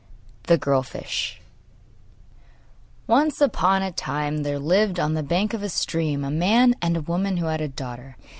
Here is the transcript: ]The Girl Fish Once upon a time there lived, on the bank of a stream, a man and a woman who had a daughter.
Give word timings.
]The 0.47 0.57
Girl 0.57 0.81
Fish 0.81 1.39
Once 3.05 3.39
upon 3.39 3.83
a 3.83 3.91
time 3.91 4.39
there 4.41 4.57
lived, 4.57 4.99
on 4.99 5.13
the 5.13 5.21
bank 5.21 5.53
of 5.53 5.61
a 5.61 5.69
stream, 5.69 6.23
a 6.23 6.31
man 6.31 6.73
and 6.81 6.97
a 6.97 7.01
woman 7.01 7.37
who 7.37 7.45
had 7.45 7.61
a 7.61 7.67
daughter. 7.67 8.15